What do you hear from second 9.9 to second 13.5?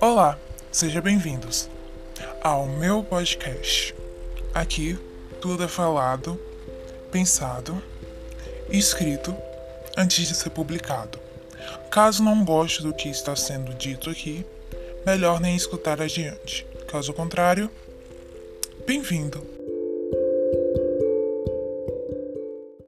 antes de ser publicado. Caso não goste do que está